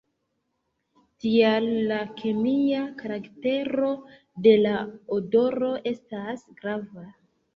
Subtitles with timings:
[1.23, 3.91] Tial la kemia karaktero
[4.47, 4.73] de la
[5.17, 7.07] odoro estas grava.